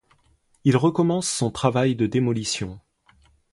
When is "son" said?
1.29-1.51